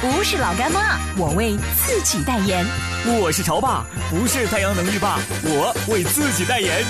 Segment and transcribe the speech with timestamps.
[0.00, 2.64] 不是老干妈，我为自己代言。
[3.20, 6.84] 我是潮爸，不是太阳能浴霸，我为自己代言。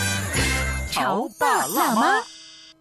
[0.91, 2.23] 潮爸辣妈。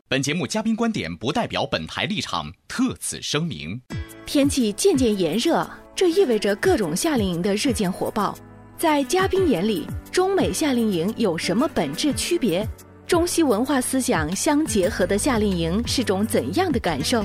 [0.10, 3.80] 本节目嘉宾观点不代表本台立场，特此声明。
[4.26, 8.38] 天气渐渐炎热，这意味着各种夏令营的日渐火爆。
[8.78, 12.68] 在嘉宾眼里，中美夏令营有什么本质区别？
[13.08, 17.24] 中西文化思想相结合的夏令营是种怎样的感受？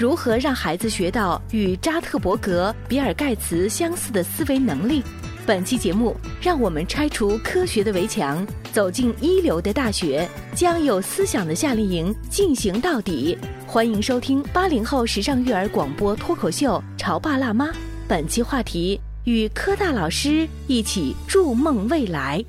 [0.00, 5.02] 如何让孩子学到与扎特伯格、比尔盖茨相似的思维能力？
[5.44, 13.36] 本期节目，让我们拆除科学的围墙，走进一流的大学，将有思想的夏令营进行到底。
[13.66, 17.66] 欢迎收听八零后时尚育儿广播脱口秀《潮爸辣妈》，
[18.08, 18.98] 本期话题。
[19.24, 22.42] 与科大老师一起筑梦未来。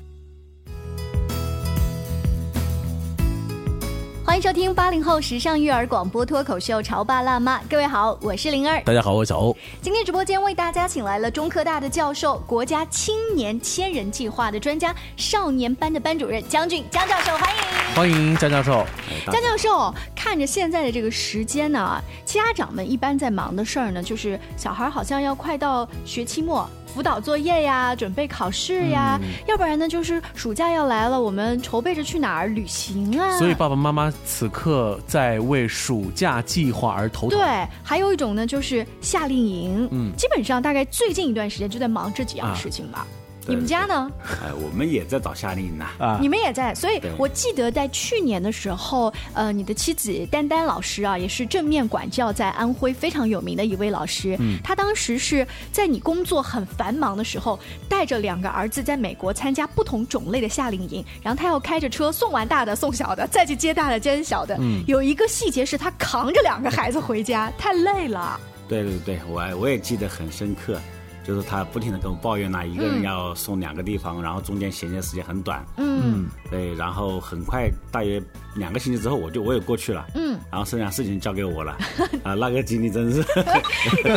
[4.42, 8.82] 迎收听八零后时尚育儿广播脱口秀《潮爸辣妈》，各位好，我是灵儿。
[8.82, 9.56] 大家好，我是小欧。
[9.80, 17.62] 今天直播间为大家请来了中科大的教授、国家青年千人计划的专家、少年班的班主任江俊江教授，欢迎。
[17.94, 18.84] 欢迎江教授。
[19.26, 26.68] 江教授，看着现在的这个时间呢，家长们一般在忙的事儿呢，就是小孩好像要快到学期末。
[26.92, 33.38] 辅导作业呀，准备考试呀，要不然呢就是暑假要来了，我们筹备着去哪儿旅行啊。
[33.38, 37.38] 所以爸爸妈妈此刻在为暑假计划而头疼。
[37.38, 43.06] 对，还有一种呢就是夏令营，嗯，基本上大概最近一段时间就在忙这几样事情吧。
[43.46, 44.10] 你们家呢？
[44.42, 45.84] 哎，我们也在找夏令营呢。
[45.98, 54.36] 啊，你们也在，所以我记得在去年的时候，呃，你的妻子丹丹老师啊，也是正面管教在安徽非常有名的一位老师。
[54.38, 57.58] 嗯，他当时是在你工作很繁忙的时候，
[57.88, 64.56] 带着两个儿子在美国参加不同种类的夏令营，然后他要开着车送完大的送小的，再去接大的接小的。
[64.60, 68.38] 嗯，有一个细节是他扛着两个孩子回家，太累了。
[68.68, 70.80] 对对对，我我也记得很深刻。
[71.24, 75.64] 就是他不停的跟我抱怨呐，一个人要送两个地方，然后中间衔接时间很短。
[75.76, 78.22] 嗯，对，然后很快大约
[78.54, 80.06] 两个星期之后，我就我也过去了。
[80.14, 81.76] 嗯，然后剩下事情交给我了。
[82.24, 83.22] 啊，那个经历真是。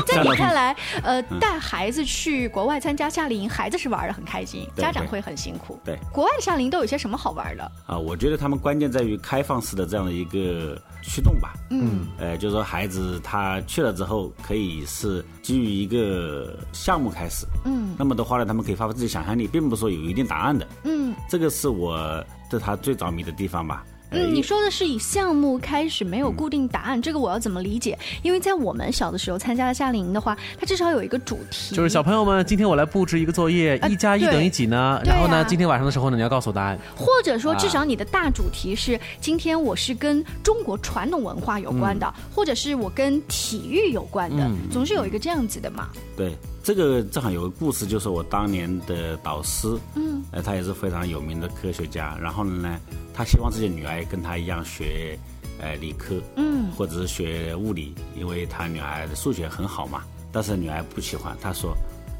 [0.07, 5.79] 在你看来， 呃，带孩子去国外参加夏令营，孩子是玩的很开心，家长会很辛苦。
[5.83, 7.71] 对，国外的夏令营都有些什么好玩的？
[7.85, 11.53] 啊，我觉得他们关键在于开放式的这样的一个驱动吧。
[11.69, 16.95] 嗯，呃，就是说孩子他去了之后，可以是基于一个项。
[16.95, 23.85] 目开始，嗯，那么的话呢，他们可以发挥自己想象力，并不是说有一定答案的，嗯，这个是我对他最着迷的地方吧。
[24.15, 27.97] 嗯，你说的是以项目开始，没有固定答案，这个我要怎么理解？
[28.23, 35.01] 因为在我们小的时候参加了夏令营的话，它至少有一个主题，就是小朋友们，今天我来布置一个作业，一加一等于几呢？
[35.03, 45.89] 然后呢，今天晚上的时候呢，你要告诉我答案，或者说至少你的大主题是今天我是跟中国传统文化有关的，或者是我跟体育有关的，总是有一个这样子的嘛。
[46.15, 46.33] 对。
[46.63, 52.17] 这个正好有个故事，就是我当年的导师，嗯，呃，他也是非常有名的科学家。
[52.19, 52.79] 然后呢，
[53.15, 55.17] 他希望自己女儿跟他一样学，
[55.61, 60.03] 呃，理科，嗯，或者是学物理，因为他女儿的数学很好嘛。
[60.33, 61.73] 但是女儿不喜欢，他说，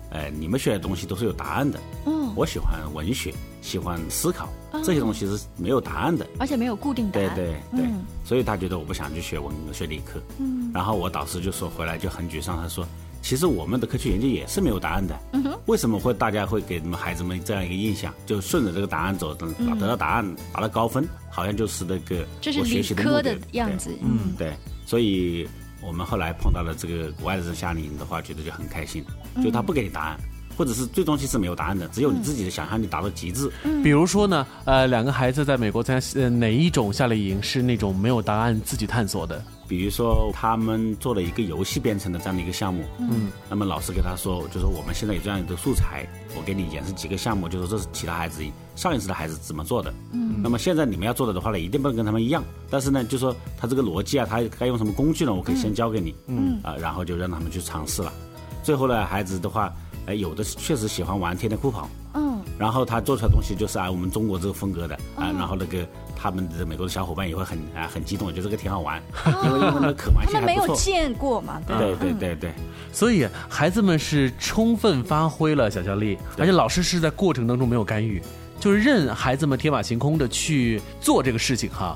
[0.09, 4.47] 呃，你们学的东西都是有答案的，嗯，我喜欢文学，喜欢思考，
[4.85, 7.89] 这些东西是没有答案的，而且没有固定答案，对对对，
[8.23, 12.87] 所以他觉得我不想去学文学理科，嗯，然后我导师就说回来就很沮丧，他说。
[13.25, 15.19] 其实我们的科学研究也是没有答案的。
[15.33, 23.89] 嗯哼，为什么会大家会给你们孩子们这样一个印象，就顺着这个答案走，等得到答案，拿到高分，好像就是那个我学习的目的样子。
[24.03, 24.53] 嗯，对。
[24.85, 25.49] 所以
[25.81, 29.03] 我们后来碰到了这个国外的这夏令营的话，觉得就很开心。
[29.43, 30.19] 就他不给你答案，
[30.57, 33.51] 或者是最终其实没有答案的，只有你自己的想象力达到极致。
[33.83, 39.43] 比如说呢，呃，两个孩子在美国参加呃哪一种夏令营是那种没有答案自己探索的？
[39.67, 46.07] 比如说他们做了一个游戏编程的这样的一个项目，嗯，那么老师给他说，就说我们现在有这样一个素材，
[46.37, 48.43] 我给你演示几个项目，就说这是其他孩子
[48.75, 55.33] 上一次的孩子怎么做的，嗯，那么现在你们要做的的话呢，一定不能跟他们一样，但是呢，就说他这个逻辑啊，他该用什么工具呢？
[55.33, 58.13] 我可以先教给你，嗯啊，然后就让他们去尝试了。
[58.61, 59.73] 最后呢，孩子的话，
[60.07, 65.87] 哎，有的确实喜欢玩天天酷跑，嗯，然后他做出来东西就是啊，我们中国这个风格的啊，然后那个。
[66.17, 68.99] 他们的美国的小伙伴也会很啊很激动，觉得这个挺好玩，
[69.43, 70.47] 因为因为那个可玩性还不错。
[70.47, 71.61] 没有见过嘛？
[71.67, 72.53] 对对对对。
[72.91, 78.19] 所以孩子们是充分发挥了想象力，而且老师是在过程当中没有干预，
[78.59, 81.95] 就是任孩子们天马行空的去做这个事情哈。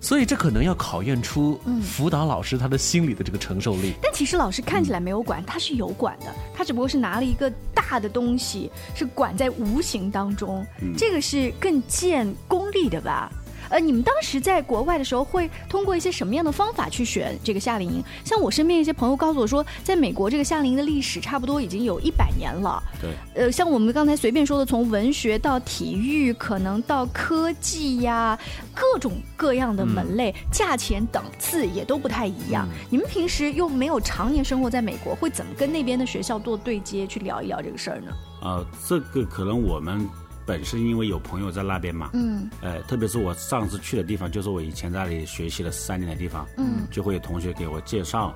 [0.00, 3.94] 所以这可能要考验出辅导老师他的心理的这个承受力。
[4.02, 10.64] 但其实老师看起来没有管，他是有管的，他只不过是拿了一个大的东西，是管在无形当中，
[10.96, 13.30] 这个是更见功力的吧。
[13.68, 18.02] 呃，你们当时在国外的时候，会通过一些什么样的方法去选这个夏令营？
[18.24, 22.82] 像我身边一些朋友告诉我说，在美国这个夏令营的历史差不多已经有一百年了。
[23.00, 23.10] 对。
[23.34, 28.38] 呃，像我们刚才随便说的，从文学到体育，可能到科技呀，
[28.74, 32.66] 各种各样的门类，价钱档次也都不太一样。
[32.90, 38.12] 你们平时又没有常年生活在美国，会怎么跟那边的学校做对接，去聊一聊这个事儿呢？
[38.40, 40.08] 啊，这个可能我们。
[40.48, 48.34] 本身因为有朋友在那边嘛，嗯，呃，特别是我上次去的地方，就是我以前在那里学习了三年的地方，嗯，就会有同学给我介绍，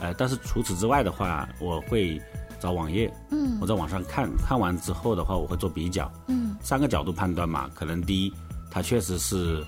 [0.00, 2.20] 呃，但是除此之外的话，我会
[2.58, 8.34] 找网页，嗯，我在网上看看完之后的话，我会做比较，嗯，三个角度判断嘛，可能第一，
[8.68, 9.64] 他确实是，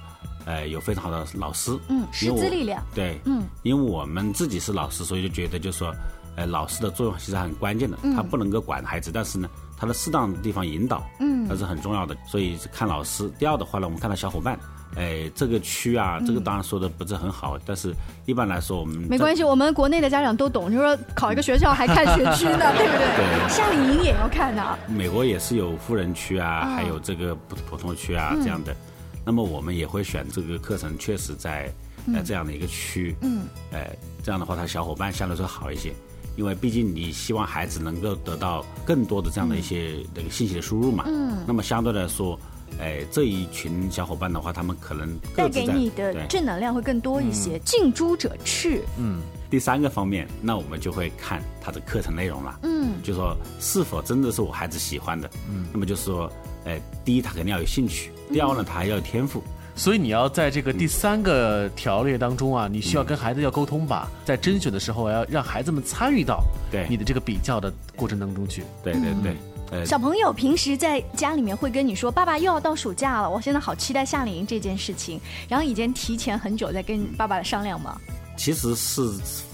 [0.47, 5.95] 呃，有非常好的老师，嗯，师资力量，对，嗯，因为我们自己是老师，所以就觉得就是说，
[6.35, 9.49] 呃，老师的作用其实很关键的，他不能够管孩子，但是呢。
[9.85, 13.31] 他的适当的地方引导，嗯，那是很重要的，所以看老师。
[13.39, 14.59] 第二的话呢，我们看到小伙伴，
[14.97, 17.95] 哎，这个区啊，这个当然说的不是很好，但是
[18.25, 23.07] 一般来说我们没关系，我们国内的家长都懂，就是说考一个学校还看学区呢， 对不对？
[23.15, 24.79] 对，夏令营也要看的。
[24.89, 28.75] 美国也是有富人区啊，还有这个普普通区啊这样的，
[29.23, 31.71] 那么我们也会选这个课程，确实在
[32.15, 35.93] 呃这样的一个区，嗯，哎，这样的话他小伙伴相对来说好一些。
[36.37, 42.39] 因为毕竟你希望孩子能够得到更多的这样的一些那个信息的输入嘛，嗯，那么相对来说，
[42.81, 47.59] 哎，这一群小伙伴的话，他们可能带给你的正能量会更多一些。
[47.65, 49.21] 近朱者赤，嗯。
[49.51, 56.29] 第三个方面，那我们就会看他的课程内容了，嗯，就说是否真的是我孩子喜欢的，嗯，那么就是说，
[56.65, 59.41] 哎，第一他肯定要有兴趣，第二呢他还要有天赋。
[59.77, 68.63] 所以你要在这个第三个条列当中啊，你需要跟孩子要沟通吧，在甄选的时候要让孩子们参与到对你的这个比较的过程当中去。
[68.83, 69.37] 对对对。
[69.71, 75.19] 呃，小朋友平时在家里面会跟你说：“爸爸又要到暑假了，我现在好期待夏令营这件事情。”
[75.49, 77.99] 然后已经提前很久在跟爸爸商量吗？
[78.37, 79.03] 其实是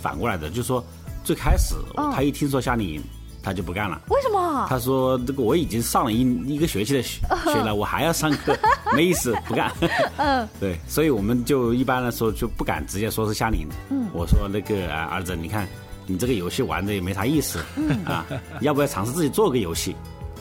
[0.02, 0.84] 反过来的，就是说
[1.24, 1.74] 最开始
[2.12, 3.02] 他一听说夏令营。
[3.42, 3.98] 他就不干了。
[4.10, 4.66] 为什么？
[4.68, 6.20] 他说：“这个我已经上了一
[6.56, 8.54] 一个学期的学 学了，我还要上课，
[8.96, 9.70] 没意思，不干。”
[10.18, 13.68] 嗯， 对，所以我们就一般来说就不敢直接说是夏令营。
[13.90, 15.68] 嗯，我说那个啊，儿子，你看
[16.06, 17.58] 你这个游戏玩的也没啥意思
[18.04, 18.26] 啊，
[18.60, 19.94] 要不要尝试自己做个游戏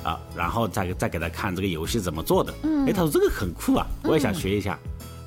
[0.04, 0.20] 啊？
[0.36, 2.54] 然后再再给他看这个游戏怎么做的。
[2.64, 4.78] 嗯，哎，他说这个很酷啊，我也想学一下。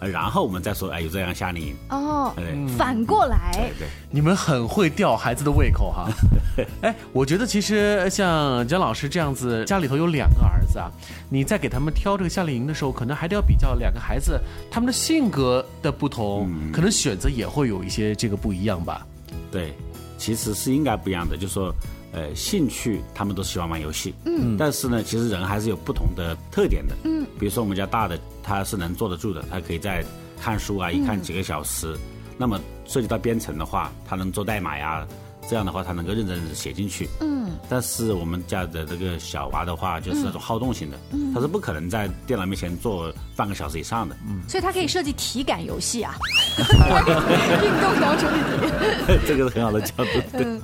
[0.08, 2.34] 然后我们再说，哎，有这样夏令营哦，
[2.76, 6.08] 反过来，对对，你们很会吊孩子的胃口哈。
[6.82, 10.90] 哎，我觉得其实像姜老师这样子，家里头有两个儿子啊，
[11.28, 14.40] 你在给他们挑这个夏令营的时候，可能还得要比较两个孩子
[14.70, 19.06] 他们的性格的不同，可能选择也会有一些这个不一样吧。
[19.50, 19.74] 对，
[20.18, 21.74] 其实是应该不一样的，就是说。
[22.14, 30.04] 呃，兴趣他们都喜欢玩游戏，嗯，但是呢，其实人还是有不同的特点的，嗯，比如说我们家大的他是能坐得住的，他可以在
[30.40, 31.96] 看书啊，一看几个小时，
[32.36, 35.06] 那么涉及到编程的话，他能做代码呀。
[35.50, 37.08] 这样的话，他能够认真写进去。
[37.20, 37.50] 嗯。
[37.68, 40.96] 但是我们家的这个小娃的话，就是那种好动型的，
[41.34, 44.16] 他是不可能在电脑面前坐半个小时以上的。
[44.24, 44.40] 嗯。
[44.48, 46.14] 所以他可以设计体感游戏啊。
[46.56, 49.20] 运动要求题。
[49.26, 50.38] 这个是很好的角度。
[50.38, 50.60] 对。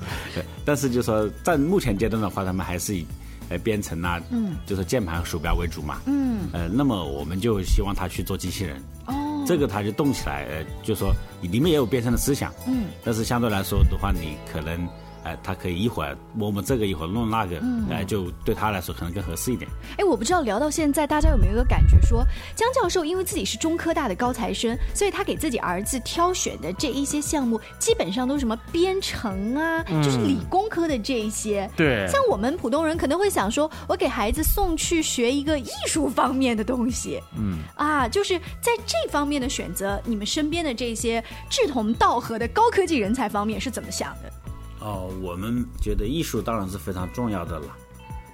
[0.64, 3.04] 但是就说在目前阶段的话，他们还是以
[3.48, 6.00] 呃编程啊，嗯，就是键盘和鼠标为主嘛。
[6.06, 6.48] 嗯。
[6.52, 8.82] 呃，那么我们就希望他去做机器人。
[9.06, 9.44] 哦。
[9.46, 14.86] 这个他就动起来，呃，就说里面也有编程的思想，嗯，但是相对来说的话，你可能，
[15.24, 17.60] 哎，他可以一会儿摸摸这个，一会儿弄那个，
[17.90, 19.70] 哎，就对他来说可能更合适一点。
[19.98, 31.68] 哎，我不知道聊到现在，大家有没有一个感觉，说江教授因为自己是中科大的高材生，所以他给自己儿子挑选的这一些项目，基本上都是什么编程啊，就是理工科的这一些。
[31.76, 37.20] 对，像我们普通人可能会想说，我给孩子送去学一个艺术方面的东西。
[37.36, 44.32] 嗯，啊，就是在这方面的选择，你们身边的这些志同道合的高科技人才方面是怎么想的？
[44.80, 47.76] 哦，我们觉得艺术当然是非常重要的了。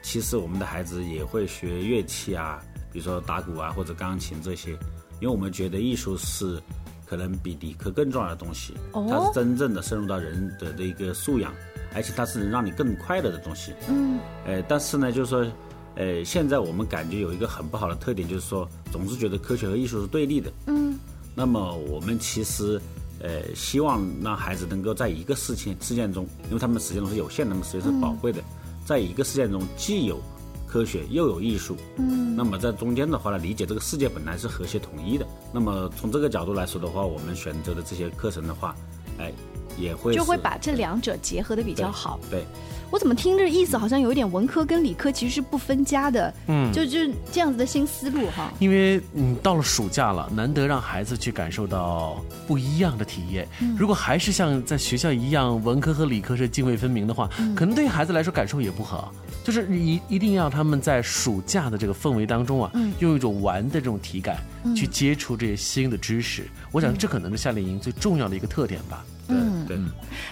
[0.03, 4.73] 其实我们的孩子也会学乐器啊，比如说打鼓啊或者钢琴这些，
[5.21, 6.61] 因为我们觉得艺术是
[7.07, 8.75] 可能比理科更重要的东西。
[8.93, 11.51] 哦，它是真正的深入到人的的一个素养，
[11.95, 13.73] 而且它是能让你更快乐的东西。
[13.89, 15.47] 嗯，呃，但是呢，就是说，
[15.95, 20.53] 呃，现在我们感觉有一个很不好的特点，就是说总是觉得科学和艺术是对立的。
[20.67, 20.99] 嗯，
[21.35, 22.79] 那么我们其实。
[23.25, 28.45] 呃，希望让孩子能够在一个事情事件中，因为他们时间都是有限的，那么时间是宝贵的，
[28.85, 30.21] 在一个事件中既有
[30.66, 35.26] 科学又有艺术，嗯，那么在中间的话呢，理解这个世界本来是和谐统一的。
[35.54, 38.76] 那么从这个角度来说的话，我们选择的这些课程的话，
[39.19, 39.33] 哎，
[39.78, 42.19] 也会就会把这两者结合的比较好。
[42.31, 42.45] 对。
[42.90, 46.99] 我怎么听着意思好像有一点文科跟理科其实是不分家的，嗯，就就
[47.33, 48.52] 这样子的新思路哈。
[48.61, 53.49] 因为嗯，到了暑假了，难得让孩子去感受到不一样的体验。
[53.76, 59.12] 如果还是像在学校一样，文科和理科是泾渭分明的话，可能对于孩子来说感受也不好。
[59.43, 64.37] 就是一一定要他们在暑假的这个氛围当中啊，用一种玩的这种体感
[64.76, 66.45] 去接触这些新的知识。
[66.71, 69.04] 我想这可能是夏令营最重要的一个特点吧。
[69.28, 69.78] 嗯，对。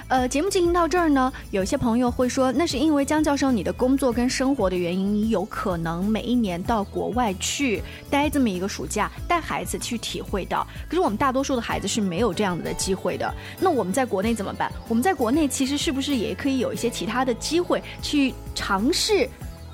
[0.09, 10.67] 呃，节目进行到这儿呢，有些朋友会说，那是因为江教授你的工作跟生活的原因，你有可能每一年到国外去待这么一个暑假，带孩子去体会到。
[10.89, 13.35] 可是我们大多数的孩子是没有这样子的机会的。
[13.59, 14.71] 那我们在国内怎么办？
[14.89, 19.29] 我们在国内其实是不是也可以有一些其他的机会去尝试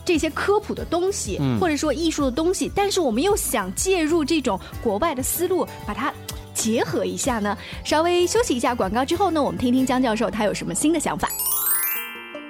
[0.05, 2.71] 这些科普的东西，或者说艺术的东西？
[2.75, 6.13] 但是我们又想介入这种国外的思路，把它。
[6.59, 11.29] 结合一下呢，稍微休息一下广告之后呢，我们听听江教授他有什么新的想法。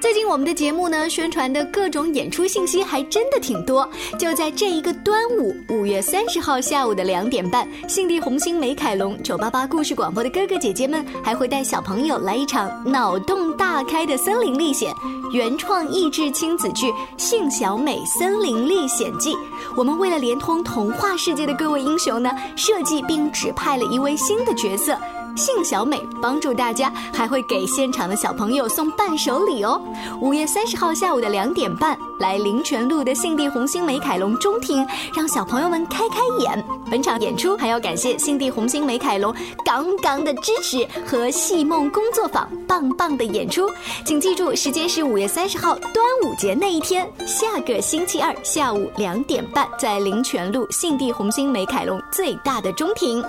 [0.00, 3.88] 最近我们的节目呢，宣传的各种演出信息还真的挺多。
[4.16, 14.94] 就在这一个端午，五月三十号下午的两点半，信地红星美凯龙九八八故事广播的哥哥姐姐们还会带小朋友来一场脑洞大开的森林历险，
[15.32, 16.86] 原创益智亲子剧
[17.16, 19.34] 《幸小美森林历险记》。
[19.76, 24.96] 我们为了连通童话世界的各位英雄呢，设计并指派了一位新的角色。
[25.38, 29.80] 幸小美帮助大家，还会给现场的小朋友送伴手礼哦。
[30.20, 36.62] 五月三十号下午的两点半，来林泉路的信地红星美凯龙中庭，让小朋友们开开眼。
[36.90, 39.32] 本场演出还要感谢信地红星美凯龙
[39.64, 43.70] 杠杠的支持和戏梦工作坊棒棒的演出。
[44.04, 53.24] 请记住，时间是五月三十号端午节那一天，下个星期二下午两点半，在林泉路信地红星美凯龙最大的中庭。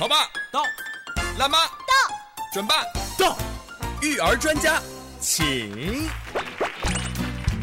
[0.00, 0.62] 潮爸到，
[1.36, 1.92] 辣妈到，
[2.54, 2.84] 准爸
[3.18, 3.36] 到，
[4.00, 4.80] 育儿专家
[5.20, 6.08] 请。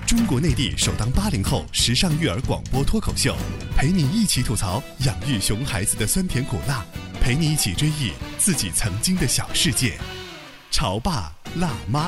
[0.06, 3.36] 中国内地首档八零后时尚育儿广播脱口秀，
[3.76, 6.86] 陪你一起吐槽养育熊孩子的酸甜苦辣，
[7.20, 9.98] 陪你一起追忆自己曾经的小世界。
[10.70, 12.08] 潮爸辣妈。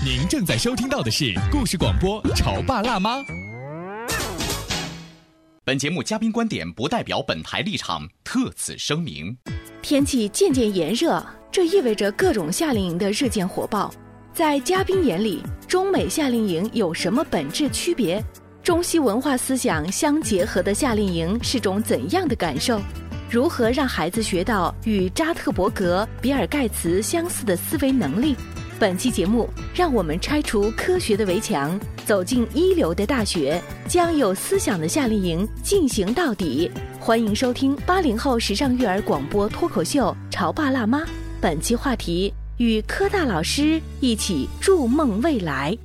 [0.00, 3.18] 您正在收听到的是故事广播《潮爸辣妈》。
[5.64, 9.36] 本节目嘉宾观点不代表本台立场，特此声明。
[9.80, 13.92] 天气渐渐炎热，这意味着各种夏令营的日渐火爆。
[14.32, 18.22] 在嘉宾眼里，中美夏令营有什么本质区别？
[18.62, 22.80] 中西文化思想相结合的夏令营是种怎样的感受？
[23.30, 28.34] 如何让孩子学到与扎特伯格、比尔盖茨相似的思维能力？
[28.82, 36.68] 本期节目，让我们拆除科学的围墙，走进一流的大学，将有思想的夏令营进行到底。
[36.98, 40.98] 欢迎收听八零后时尚育儿广播脱口秀《潮爸辣妈》。
[41.40, 45.78] 本期话题：与科大老师一起筑梦未来。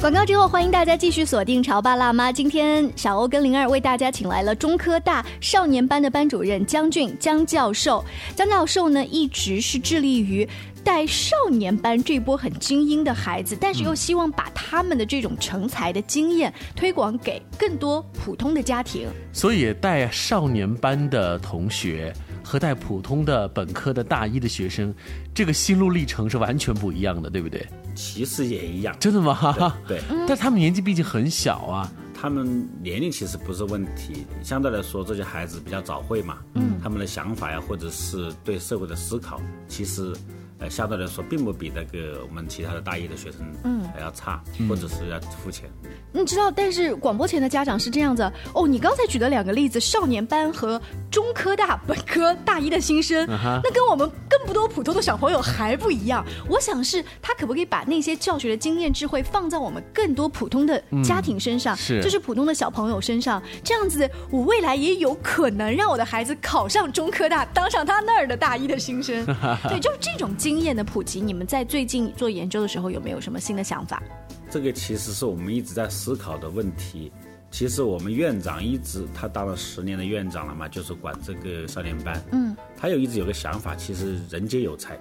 [0.00, 2.30] 广告之后，欢迎大家继续锁定《潮爸辣妈》。
[2.32, 8.04] 今天小欧跟灵儿为大家请来了中科大少年班的班主任江俊江教授。
[8.36, 10.48] 江教授呢，一直是致力于
[10.84, 19.08] 带少年班这波很精英的孩子，但是又希望把他们的这种成才的经验推广给更多普通的家庭。
[19.32, 22.14] 所以带少年班的同学
[22.48, 24.94] 和带普通的本科的大一的学生，
[25.34, 27.66] 这个心路历程是完全不一样的，对不对？
[27.94, 29.76] 其实也一样，真的吗？
[29.86, 31.92] 对， 但他们年纪毕竟很小啊。
[32.14, 39.38] 他们年龄其实不是问题，相对来说，这些孩子比较早会嘛，嗯，他们的想法呀，或者是对社会的思考，
[39.68, 40.14] 其实。
[40.60, 45.70] 呃，相对来说，并不比那个我们其他的大一的学生，嗯，还要差，或者是要付钱。
[46.12, 48.66] 你知道，但是广播前的家长是这样子哦。
[48.66, 50.80] 你刚才举的两个例子，少年班和
[51.12, 56.24] 中科大本科大一的新生，那跟我们更不多普通的小朋友还不一样。
[56.48, 69.24] 我想是他可不可以把那些教学的经验智慧放在我们更多普通的家庭身上，是，就是普通的小朋友身上，这样子，我未来也有可能让我的孩子考上中科大，当上他那儿的大一的新生。
[69.68, 70.28] 对，就是这种。
[70.48, 74.02] 经验的普及，你们在最近做研究的时候有没有什么新的想法？
[74.48, 77.12] 这个其实是我们一直在思考的问题。
[77.50, 82.18] 其实我们院长一直他当了十年的院长了嘛，就是管这个少年班。
[82.32, 84.98] 嗯，他有一直有个想法，其实人皆有才，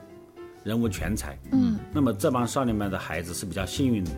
[0.66, 1.40] 人无全才。
[1.54, 4.12] 嗯，那么这帮少年班的孩子是比较幸运的，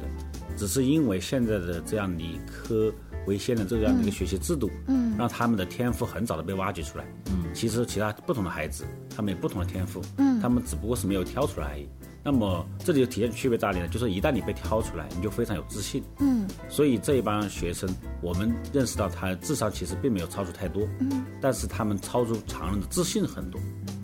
[0.57, 2.91] 只是因为现在的这样理科
[3.29, 7.05] 为先的这样的一个学习制度，嗯，让他们的天赋很早的被挖掘出来。
[7.27, 8.83] 嗯，其实其他不同的孩子。
[9.15, 11.87] 他们有不同的天赋，嗯，他们只不过是没有挑出来而已。
[12.23, 13.87] 那么这里就体现区别在哪里呢？
[13.89, 16.47] 就是一旦你被挑出来，你就非常有自信，嗯。
[16.69, 17.89] 所以这一帮学生，
[18.21, 23.59] 我们认识到他智商其实并没有超出太多，嗯，但是他们超出常人的自信很多。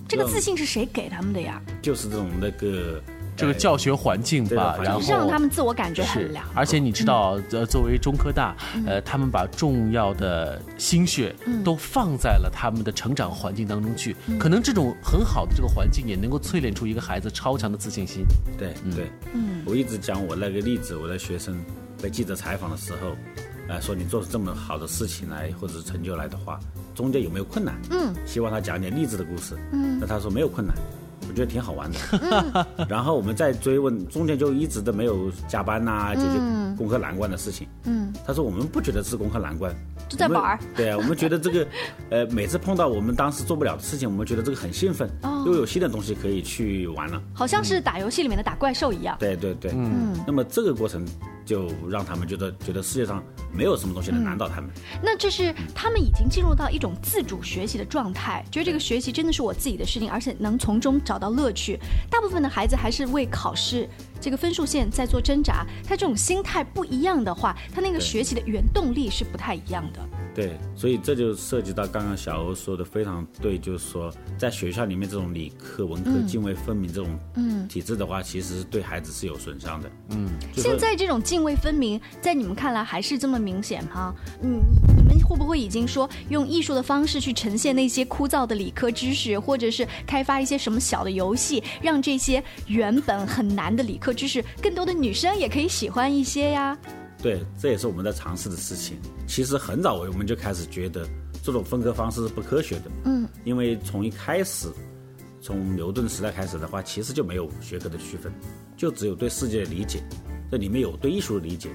[0.08, 1.62] 这个自信是谁给他们的呀？
[1.82, 3.01] 就是这种那个。
[3.36, 6.46] 这个教学环境吧，然后让他们自我感觉很良。
[6.54, 14.15] 而且你知道，呃，作为中科大，呃，他们把重要的心血都放在了他们的成长环境当中去。
[14.39, 18.24] 可能这种很好的这个环境，也能够淬炼出一个孩子超强的自信心。
[18.58, 21.58] 对，对，嗯，我一直讲我那个例子，我的学生
[22.01, 23.15] 被记者采访的时候，
[23.68, 26.60] 呃，说你做出这么好的事情来，或者是成就来的话，
[26.94, 27.75] 中间有没有困难？
[27.92, 29.56] 嗯，希望他讲点励志的故事。
[29.72, 30.74] 嗯，那他说没有困难。
[31.27, 37.67] 我觉得挺好玩的， 然后我们再追问，中间就一直都没有加班呐，解决攻克难关的事情。
[37.84, 39.75] 嗯，他说我们不觉得是攻克难关，
[40.08, 40.60] 就在玩儿。
[40.75, 41.67] 对啊，我们觉得这个，
[42.10, 45.10] 呃，每次碰到我们当时做不了的事情，我们觉得这个很兴奋，
[45.46, 47.22] 又有新的东西可以去玩了。
[47.34, 49.15] 好像是打游戏里面的打怪兽一样。
[49.20, 50.13] 对对对，嗯。
[50.25, 51.05] 那么这个过程。
[51.45, 53.23] 就让他们觉得觉得世界上
[53.53, 54.69] 没有什么东西能难倒他们。
[55.01, 61.79] 那这是他们已经进入到一种自主学习的状态，觉得这个学习真的是我自己的事情，而且能从中找到乐趣。
[62.10, 63.88] 大部分的孩子还是为考试
[64.19, 65.65] 这个分数线在做挣扎。
[65.84, 69.99] 他这种心态不一样的话，他那个学习的原动力是不太一样的。
[70.34, 79.89] 对，所以这就涉及到刚刚小欧说的非常对，就是说在学校里面这种理科文科泾渭分明这种嗯体制的话，其实对孩子是有损伤的。
[80.10, 84.13] 嗯，现在这种泾渭分明，在你们看来还是这么明显哈？
[84.41, 84.60] 嗯，
[85.25, 96.77] 会不会已经说用艺术的方式去呈现那些枯燥的理科知识，或者是开发一些什么小的游戏，让这些原本很难的理科知识，更多的女生也可以喜欢一些呀？
[97.21, 98.97] 对，这也是我们在尝试的事情。
[99.25, 101.07] 其实很早我们就开始觉得
[101.41, 102.91] 这种分割方式是不科学的。
[103.05, 104.67] 嗯，因为从一开始，
[105.41, 108.31] 从牛顿时代开始的话，其实就没有学科的区分，
[108.77, 110.03] 就只有对世界的理解。
[110.51, 111.69] 这里面有对艺术的理解，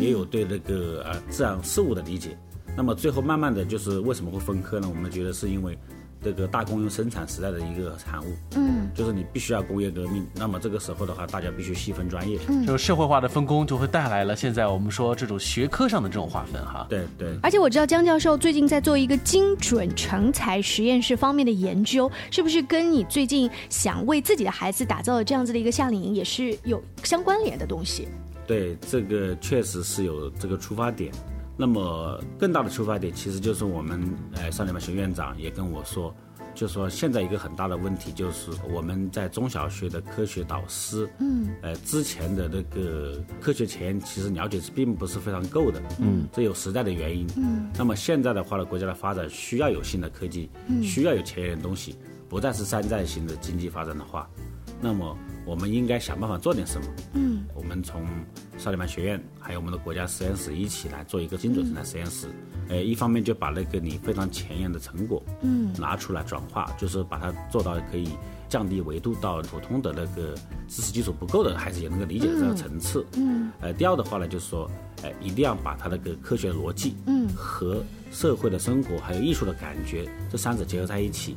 [0.00, 2.38] 也有对那个呃自然事物的理解。
[2.76, 4.88] 那么最后慢慢的就是为什么会分科呢？
[4.88, 5.78] 我们觉得是因为。
[6.22, 17.36] 这个大工业生产时代的一个产物，嗯，就是你必须要工业革命，那么这个时候的话，大家必须细分专业，嗯，就是社会化的分工就会带来了现在我们说这种学科上的这种划分哈，对对。
[17.42, 28.08] 而且我知道江教授最近在做一个精准成才实验室方面的研究，是不是跟你最近想为自己的孩子打造的这样子的一个夏令营也是有相关联的东西？
[28.46, 31.12] 对，这个确实是有这个出发点。
[31.56, 34.02] 那么更大的出发点，其实就是我们
[34.34, 36.14] 呃少年班学院长也跟我说，
[36.54, 51.96] 就说现在一个很大的问题就是我们在中小学的科学导师，嗯，呃之前的那个科学前沿其实了解是并不是非常够的，嗯，这有时代的原因，嗯，那么现在的话呢，国家的发展需要有新的科技，嗯，需要有前沿的东西，
[52.28, 54.28] 不再是山寨型的经济发展的话，
[54.84, 55.16] 那么
[55.46, 56.86] 我们应该想办法做点什么。
[57.14, 58.06] 嗯，我们从
[58.58, 62.28] 少年班学院还有我们的国家实验室一起来做一个精准生产实验室。
[62.68, 68.10] 呃，一方面就把那个你非常前沿的成果，嗯，拿出来转化，就是把它做到可以
[68.46, 70.34] 降低维度到普通的那个
[70.68, 73.06] 知识基础不够的孩子也能够理解的这个层次。
[73.16, 74.70] 嗯，呃，第二的话呢，就是说，
[75.02, 81.36] 呃，一定要把它那个科学逻辑，嗯，和社会的生活还有艺术的感觉这三者结合在一起。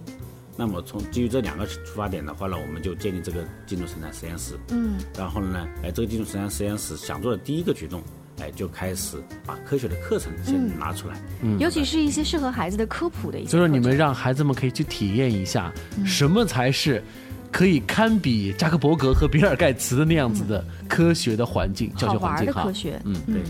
[0.57, 4.55] 那么从基于这两个出发点的话呢，我们就建立这个精准生产实验室。
[4.71, 8.01] 嗯，然后呢，哎，这个精准生产实验室想做的第一个举动，
[8.39, 11.21] 哎，就开始把科学的课程先拿出来。
[11.41, 13.51] 嗯，尤其是一些适合孩子的科普的一些。
[13.51, 15.71] 所以说，你们让孩子们可以去体验一下，
[16.03, 17.03] 什么才是
[17.51, 22.63] 可以堪比扎克伯格和比尔盖茨的那样子的科学的环境，教学环境哈。
[22.63, 23.41] 科学，嗯，对，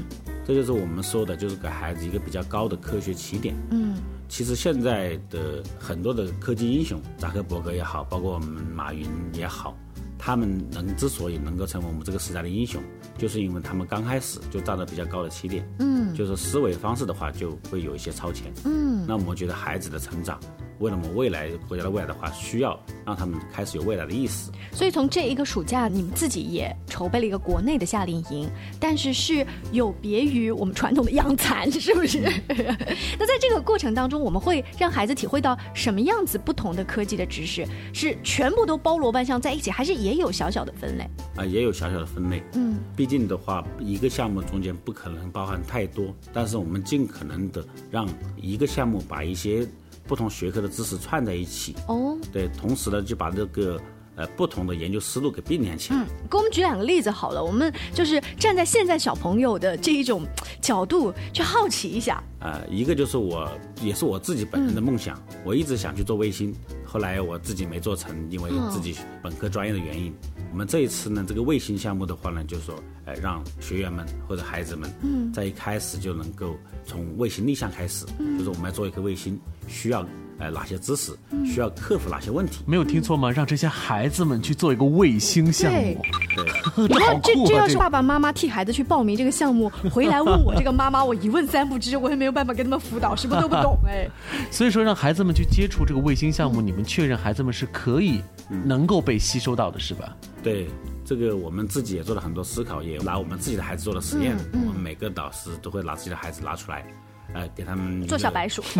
[0.47, 3.53] 这就是我们说的，就是给孩子一个比较高的科学起点。
[3.71, 3.97] 嗯。
[4.29, 9.77] 其实现在的很多的科技英雄，扎克伯格也好，包括我们马云也好，
[10.17, 12.81] 他们能之所以能够成为我们这个时代的英雄，
[13.17, 20.39] 就是因为他们刚开始就站在比较高的起点，嗯，就是思维方式的话就会有一些超前，嗯，那我们觉得孩子的成长。
[20.79, 24.51] 为了我们未来国家的未来的话，需要让他们开始有未来的意识。
[24.71, 32.21] 所以从这一个暑假，你们自己也筹备了一个国内的夏令营，但是是有别于我们传统的养蚕，是不是？
[33.17, 37.65] 那在这个过程当中，我们会让孩子体会到什么样子不同的科技的知识？
[37.93, 41.09] 是全部都包罗万象在一起，还是也有小小的分类？
[41.35, 42.43] 啊，也有小小的分类。
[42.53, 48.07] 嗯，毕竟的话，一个项目中间不可能包含太多，但是我们尽可能的让
[48.39, 49.67] 一个项目把一些。
[50.07, 53.79] 不同学科的知识串在一起哦，对，同时呢就把这个
[54.15, 55.99] 呃不同的研究思路给并联起来。
[55.99, 60.25] 嗯，给我们举两个例子好了，我们就是站在现在小朋友的这一种
[60.61, 62.23] 角度去好奇一下。
[62.39, 63.49] 呃，一个就是我
[63.81, 70.13] 也是我自己本人的梦想，我一直想去做卫星，后来我自己没做成，因为自己本科专业的原因。
[70.51, 75.31] 我们这一次呢，这个卫星项目的话呢，就是说，呃，让学员们或者孩子们，嗯。
[75.33, 76.55] 在一开始就能够
[76.85, 78.05] 从卫星立项开始，
[78.37, 80.05] 就是我们要做一颗卫星，需要
[80.39, 81.11] 呃哪些知识，
[81.45, 82.63] 需要克服哪些问题？
[82.65, 83.31] 没有听错吗？
[83.31, 86.01] 让这些孩子们去做一个卫星项目，
[86.35, 94.07] 对， 你看这这要是爸爸妈妈替孩子去报名这个项目，回来问我这个妈妈，我一问三不知，我也没有办法给他们辅导，什么都不懂 哎。
[94.51, 98.21] 所以说，让孩子们去接触这个卫星项目，你们确认孩子们是可以
[98.63, 100.15] 能够被吸收到的，是吧？
[100.43, 100.67] 对，
[101.03, 104.37] 这个我们自己也做了很多思考，也拿我们自己的孩子做了实验。
[104.53, 106.85] 我们每个导师都会拿自己的孩子拿出来，
[107.33, 108.61] 呃，给他们做小白鼠。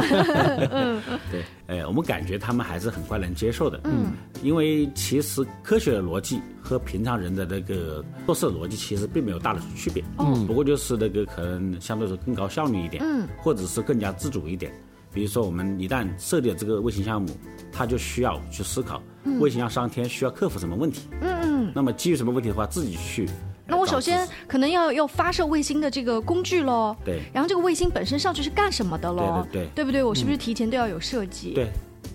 [1.32, 3.82] 对，哎，我们感觉他们还是很快能接受的。
[3.84, 10.04] 嗯，因为其实科学的逻辑和平常人的那个做事的逻辑其实并没有大的区别。
[10.18, 14.72] 嗯，不过就是那个可能相对来说更高效率一点，嗯，或者是更加自主一点。
[15.14, 17.36] 比如说，我们一旦设立了这个卫星项目，
[17.72, 19.02] 他就需要去思考
[19.40, 21.10] 卫星要上天需要克服什么问题。
[21.22, 21.72] 嗯嗯。
[21.74, 23.28] 那么基于什么问题的话，自己去。
[23.68, 26.96] 那我首先可能要要发射卫星的这个工具喽。
[27.04, 27.22] 对。
[27.34, 29.46] 然后这个卫星本身上去是干什么的喽？
[29.52, 29.72] 对对对。
[29.76, 30.04] 对不对？
[30.04, 31.54] 我是不是提前都要有设计？
[31.54, 31.68] 对。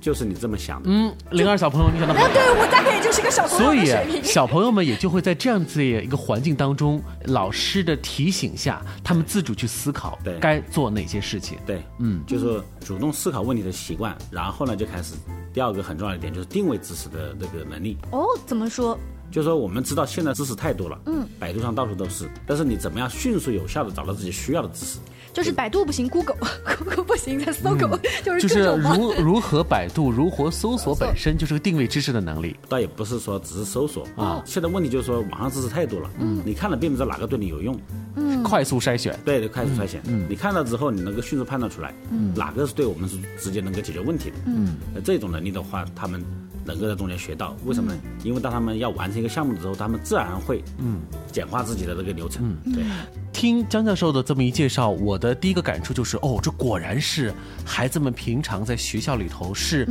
[0.03, 2.21] 就是你这么想的，嗯，灵儿小朋友，你想到吗？
[2.35, 11.57] 对我大概也就是个小朋友所以小朋友们也就会在这样子一个环境当中，老师的提醒下，他们自主去思考，对，该做哪些事情。
[11.65, 15.15] 对，嗯，就是主动思考问题的习惯，然后呢，就开始
[15.55, 17.97] 第二个很重要的点就是定位知识的那个能力。
[18.11, 18.99] 哦，怎么说？
[19.31, 24.99] 就是说，我们知道现在知识太多了，嗯，百度上到处都是，但是你怎么样迅速有效的找到自己需要的知识？
[25.33, 32.55] 就是百度不行，Google，Google 不行，再搜狗， 就是就是如 如何百度，如何搜索本身就是个定位知识的能力。
[32.69, 37.79] 倒也不是说只是搜索啊，现在问题就是说网上知识太多了，嗯，你看了并不知道哪个对你有用，
[38.17, 46.23] 嗯，快速筛选，对，快速筛选，嗯，你看到之后你能够迅速判断出来，嗯，哪个是对我们是直接能够解决问题的，嗯，这种能力的话，他们。
[46.65, 47.99] 能够在中间学到，为什么呢？
[48.25, 52.57] 因为当他们要完成一个项目的时候，他们自然会嗯简化自己的这个流程。
[52.65, 52.85] 嗯，对。
[53.33, 57.33] 听江教授的这么一介绍，我的第一个感触就是，哦，这果然是
[57.65, 59.89] 孩子们平常在学校里头是。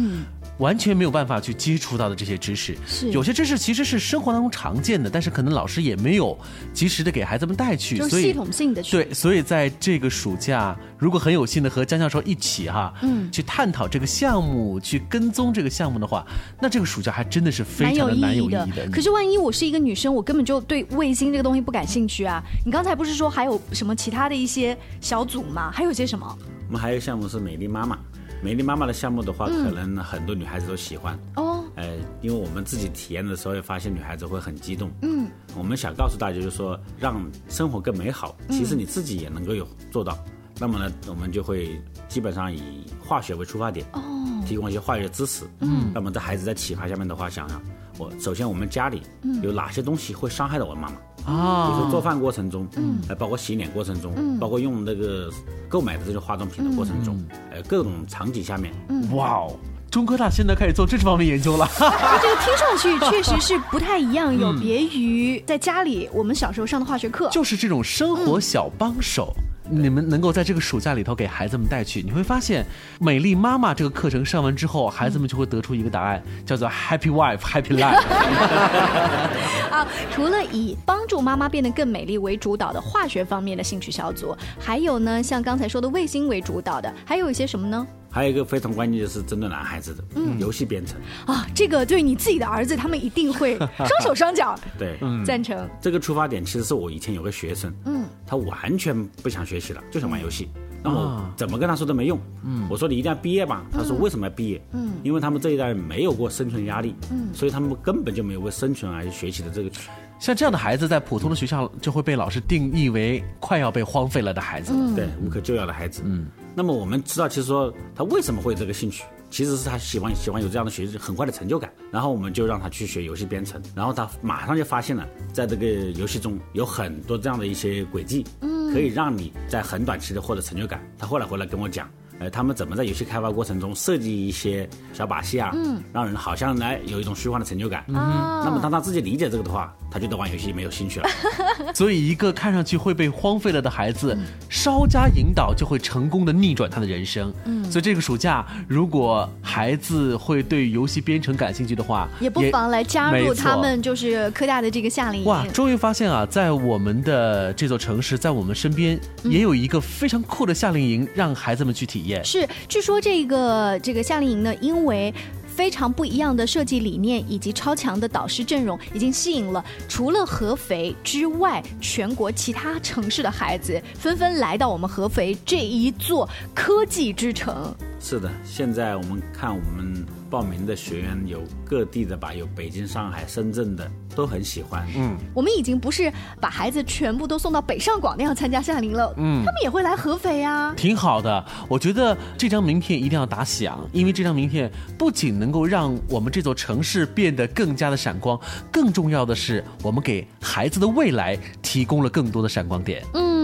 [0.61, 6.37] 完全没有办法去接触到的这些知识，是有些知识其实是生活当中常见的，但是可能老师也没有
[6.71, 16.23] 及时的给孩子们带去，所以系统性的去对，所以在这个暑假，如果很有幸的和江教授一起哈，嗯，去探讨这个项目，去跟踪这个项目的话，
[16.61, 18.87] 那这个暑假还真的是非常的蛮有意义的。
[18.91, 22.39] 可是万一我是一个女生，我根本就对卫星这个东西不感兴趣啊！
[22.63, 25.71] 你刚才不是说还有什么其他的一些小组吗？
[25.73, 26.37] 还有些什么？
[26.67, 27.97] 我们还有项目是美丽妈妈。
[28.41, 31.63] 美丽妈妈的项目的话，可能很多女孩子都喜欢哦。
[31.75, 34.91] 呃，因为我们自己体验的时候也发现，女孩子会很激动。
[35.03, 40.17] 嗯，我们想告诉大家，就是说，让生活更美好，其实你自己也能够有做到。
[40.59, 44.01] 那么呢，我们就会基本上以化学为出发点，哦，
[44.45, 45.45] 提供一些化学知识。
[45.59, 47.61] 嗯，那么在孩子在启发下面的话，想想
[47.97, 49.01] 我首先我们家里
[49.41, 50.95] 有哪些东西会伤害到我妈妈。
[51.25, 55.29] 啊，比如说做饭过程中，嗯，呃，包括洗脸过程中，嗯，包括用那个
[55.69, 57.17] 购买的这个化妆品的过程中，
[57.51, 58.73] 呃，各种场景下面，
[59.11, 59.55] 哇哦，
[59.89, 61.67] 中科大现在开始做这方面研究了。
[61.77, 69.33] 这个听上去 确实是不太一样，有别于在家里我们小时候上的化学课，就是这种生活小帮手。
[69.69, 72.65] 你们能够在这个暑假里头给孩子们带去，你会发现，
[72.99, 78.01] 美丽妈妈这个课程上完之后，孩子们就会得出一个答案，叫做 Happy Wife Happy Life。
[79.71, 87.87] 啊，除了以帮助妈妈变得更美丽为主导的化学方面的兴趣小组，还有呢，像刚才说的卫星为主导的，还有一些什么呢？
[88.13, 95.65] 还有一个非常关键就是针对男孩子的嗯游戏编程啊，这个对你自己的儿子，他们一定会双手双脚 对赞成。
[95.79, 98.00] 这个出发点其实是我以前有个学生，嗯，
[98.31, 100.47] 他完全不想学习了，就想玩游戏。
[100.81, 103.65] 那我怎么跟他说都没用，嗯，我说你一定要毕业吧。
[103.73, 104.61] 他说为什么要毕业？
[104.71, 109.69] 嗯，因为他们这一代没有过生存压力，嗯，所以他们根本就没有为生存而学习的这个。
[110.17, 116.01] 像这样的孩子，在普通的学校就会被老师定义为快要被荒废了的孩子，对，无可救药的孩子。
[116.05, 121.71] 嗯，那么我们知道，其实说他为什么会有这个兴趣，其实是他喜欢喜欢有这样的学习很快的成就感。
[121.89, 130.85] 然后我们就让他去学游戏编程，然后他马上就发现了，在这个游戏中有很多这样的一些轨迹，嗯，可以让你在很短期的获得成就感。
[130.99, 131.89] 他后来回来跟我讲。
[132.21, 135.49] 呃，他们怎么在游戏开发过程中设计一些小把戏啊？
[135.55, 137.83] 嗯，让人好像来有一种虚幻的成就感。
[137.87, 141.09] 嗯，那么当他自己理解这个的话，他就对玩游戏没有兴趣了。
[141.73, 144.15] 所以，一个看上去会被荒废了的孩子，
[144.49, 147.33] 稍加引导就会成功的逆转他的人生。
[147.45, 155.27] 嗯，所以这个暑假，如果孩子会对游戏编程感兴趣的话，也不妨来加入他们就是科大的这个夏令营。
[155.27, 162.23] 哇，终于发现啊，在我们的这座城市，在我们身边，也有一个非常酷的夏令营，让孩子们去体验。
[162.23, 165.13] 是，据说这个这个夏令营呢，因为
[165.55, 177.75] 非常不一样的设计理念以及超强的导师阵容，已经吸引了除了合肥之外全国其他城市的孩子纷纷来到我们合肥这一座科技之城。
[177.99, 183.91] 是的，现在我们看我们报名的学员有各地的吧，有北京、上海、深圳的。
[184.13, 191.45] 都很喜欢，嗯，我们已经不是把孩子全部都送到北上广那样参加夏令营了，嗯，他们也会来合肥啊，挺好的。
[191.69, 198.37] 我觉得这张名片一定要打响，因为这张名片不仅能够让我们这座城市变得更加的闪光，
[198.69, 203.01] 更重要的是，我们给孩子的未来提供了更多的闪光点。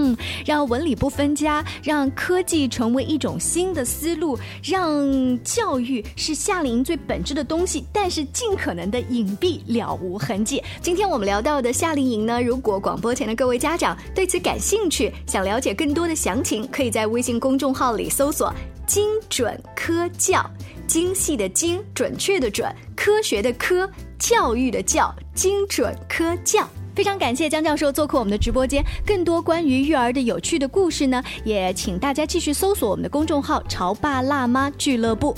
[0.08, 10.64] 嗯，让文理不分家，让科技成为一种新的思路，让教育是夏令营最本质的东西，但是尽可能的隐蔽，了无痕迹。
[10.82, 18.54] 今天我们聊到的夏令营呢，如果广播前的各位家长对此感兴趣，想了解更多的详情，可以在微信公众号里搜索
[18.88, 20.50] “精准科教”，
[20.88, 26.66] 精细的精，准确的准，科学的科，教育的教，精准科教。
[26.98, 35.36] 非常感谢江教授做客我们的直播间，更多关于育儿的有趣的故事呢，也请大家继续搜索我们的公众号“潮爸辣妈俱乐部”。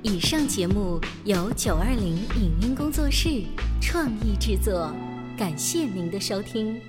[0.00, 3.42] 以上节目由九二零影音工作室
[3.82, 4.90] 创意制作，
[5.36, 6.80] 感谢您的收听。